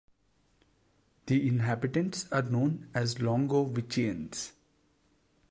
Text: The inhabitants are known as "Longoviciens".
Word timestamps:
The 1.27 1.47
inhabitants 1.47 2.25
are 2.31 2.41
known 2.41 2.89
as 2.91 3.17
"Longoviciens". 3.19 4.51